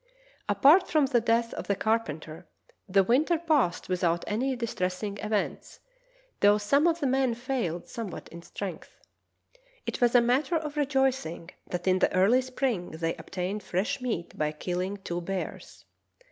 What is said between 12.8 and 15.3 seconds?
they obtained fresh meat by killing two